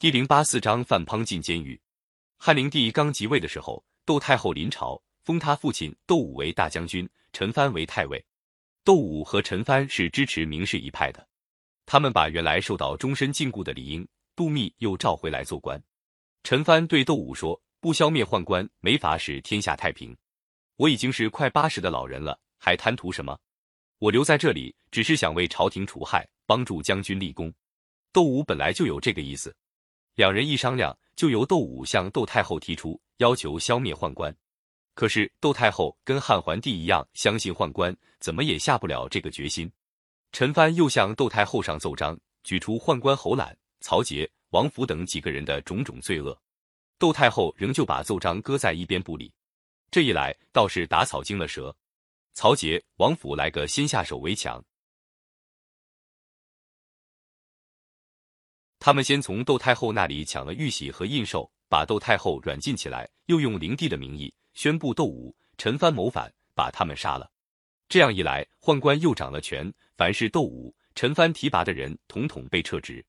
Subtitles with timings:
[0.00, 1.78] 第零八四章范滂进监狱。
[2.38, 8.24] 汉灵帝刚即位的时候，窦太后临朝，封他父亲窦武为大将军，陈蕃为太尉。
[8.82, 11.28] 窦武和陈蕃是支持明氏一派的，
[11.84, 15.78] 他们把原来受到终身禁锢的李英、杜密又召回来做官。
[16.44, 20.16] 陈蕃对窦武说：“不消灭宦官，没法使天下太平。
[20.76, 23.38] 我已经是快八十的老人了，还贪图什么？
[23.98, 27.52] 我留在这里，只是想为朝廷除害，帮助将军立功。”
[28.14, 29.54] 窦武本来就有这个意思。
[30.14, 34.34] 两人一商量，就由窦武向窦太后提出要求消灭宦官。
[34.94, 39.70] 可是窦太后跟汉桓帝一样相信宦官，怎么也下不了这个决心。
[40.32, 46.38] 陈蕃又向窦太后上奏章，举出宦官侯览、曹节、王府等几个人的种种罪恶。
[46.98, 49.32] 窦太后仍旧把奏章搁在一边不理。
[49.90, 51.74] 这一来倒是打草惊了蛇。
[52.34, 54.62] 曹节、王府来个先下手为强。
[58.80, 67.30] 他们先从窦太后那里抢了玉玺和印绶，把窦太后软禁起来，又用灵帝的名义宣布窦武、陈蕃谋反，把他们杀了。
[67.90, 73.04] 这样一来，宦官又掌了权，凡是窦武、陈蕃提拔的人，统统被撤职。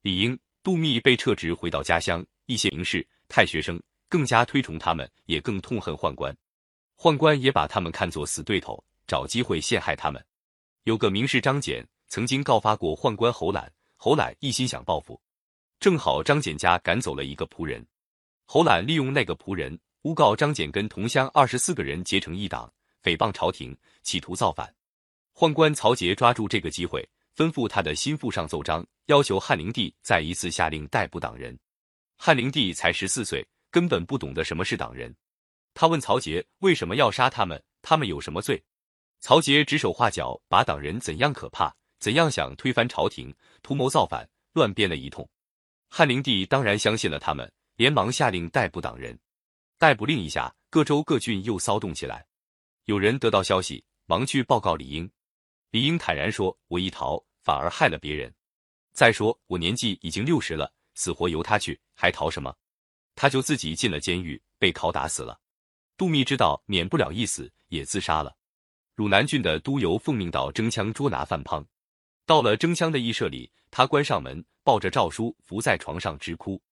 [0.00, 2.24] 李英、杜密被撤职，回到家乡。
[2.46, 6.34] 一些名士、太学生更加推崇他们，也更痛恨宦官。
[6.96, 10.24] 宦官也把他们看作死对头，找机会陷害他们。
[10.84, 13.70] 有个名士张俭，曾经告发过宦官侯览。
[14.02, 15.20] 侯览一心想报复，
[15.78, 17.86] 正好张俭家赶走了一个仆人，
[18.46, 24.74] 侯览利用那个仆人诬告张俭跟同乡二十四个人结成一党，诽谤朝廷，企图造反。
[25.34, 27.06] 宦官曹节抓住这个机会，
[27.36, 31.54] 吩咐他的心腹上奏章，要求汉灵帝再一次下令逮捕党人。
[32.16, 35.14] 汉灵帝才十四岁，根本不懂得什么是党人。
[35.74, 38.64] 他问曹节为什么要杀他们，他们有什么罪？
[39.20, 41.76] 曹节指手画脚，把党人怎样可怕。
[42.00, 45.28] 怎样想推翻朝廷、图谋造反，乱编了一通。
[45.90, 49.16] 汉灵帝当然相信了他们，连忙下令逮捕党人。
[49.78, 52.26] 逮捕令一下，各州各郡又骚动起来。
[52.86, 55.10] 有人得到消息，忙去报告李英。
[55.70, 58.32] 李英坦然说：“我一逃，反而害了别人。
[58.92, 62.56] 再说我年纪已经六十了，死活由他去，还逃什么？
[63.14, 65.38] 他就自己进了监狱，被拷打死了。
[65.98, 68.34] 杜密知道免不了一死，也自杀了。
[68.94, 71.62] 汝南郡的都邮奉命到征羌捉拿范滂。”
[72.30, 76.62] 到了征羌的驿舍里，他关上门，抱着诏书伏在床上直哭。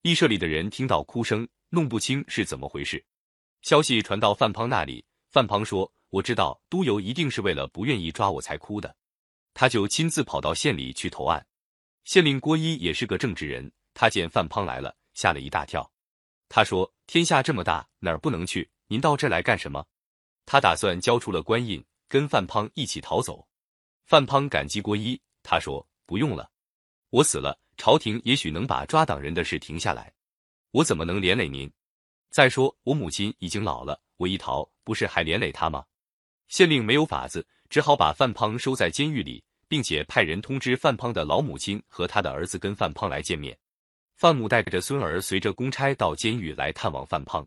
[0.00, 3.04] 驿舍里的人听到哭声，弄不清是怎么回事。
[3.60, 8.96] 消息传到范滂那里，范滂说：“我知道都邮一定是为了不愿意抓我才哭的。”
[9.52, 11.46] 他就亲自跑到县里去投案。
[12.04, 15.92] 县令郭一也是个正直人，他见范滂来了，吓了一大跳。
[16.48, 18.70] 他说：“天下这么大，哪儿不能去？
[18.86, 19.84] 您到这来干什么？”
[20.46, 23.46] 他打算交出了官印，跟范滂一起逃走。
[24.04, 26.50] 范滂感激郭一，他说：“不用了，
[27.10, 30.12] 我死了，朝廷也许能把抓党人的事停下来。
[30.70, 31.70] 我怎么能连累您？
[32.30, 35.84] 再说我母亲已经老了，我一逃，不是还连累她吗？”
[36.48, 43.56] 县令没有法子，只好把范滂收在监狱里，并且派人通知范滂的老母亲和他的儿子跟范滂来见面。
[44.16, 47.46] 范母带着孙儿随着公差到监狱来探望范滂。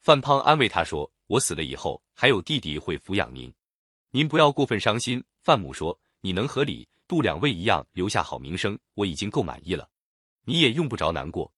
[0.00, 3.50] 范滂安慰他说：“我死了以后，还有弟弟会抚养您，
[4.14, 9.88] 您不要过分伤心。”范母说：“你能和李杜两位一样留下好名声，我已经够满意了，
[10.44, 11.52] 你也用不着难过。”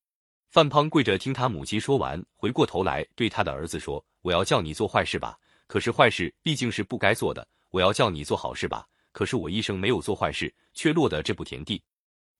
[0.48, 11.82] 范滂跪着听他母亲说完，回过头来对他的儿子说：“我要叫你做坏事吧，可是坏事毕竟是不该做的；我要叫你做好事吧，可是我一生没有做坏事，却落得这步田地。”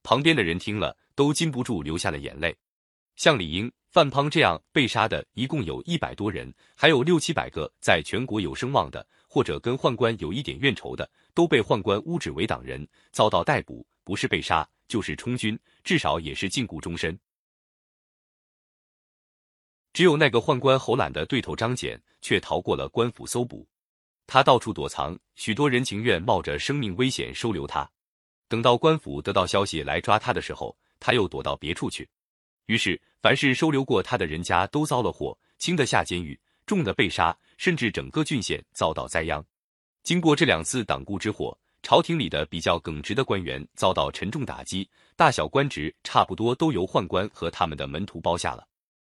[0.01, 2.55] 旁边的人听了，都禁不住流下了眼泪。
[3.17, 11.09] 像李英、范滂这样被杀的，一共有一百多人，还有六七百个在全国有声望的，或者跟宦官有一点怨仇的。
[11.33, 17.19] 都被宦官污指为党人，遭到逮捕，不是被杀，就是充军，至少也是禁锢终身。
[19.93, 23.67] 只有那个宦官侯览的对头张俭，却逃过了官府搜捕。
[24.27, 27.89] 他到处躲藏，许多人情愿冒着生命危险收留他。
[28.47, 32.07] 等到官府得到消息来抓他的时候，他又躲到别处去。
[32.67, 39.43] 于是，凡是收留过他的人家都遭了祸，轻的下监狱，重的被杀，甚至整个郡县遭到灾殃。
[40.03, 48.67] 经过这两次党锢之祸，朝廷里的比较耿直的官员遭到沉重打击，大小官职差不多都由宦官和他们的门徒包下了。